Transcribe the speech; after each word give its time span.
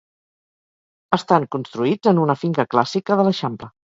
Estan 1.17 1.45
construïts 1.57 2.11
en 2.13 2.21
una 2.23 2.37
finca 2.45 2.67
clàssica 2.75 3.21
de 3.21 3.29
l'Eixample. 3.31 3.73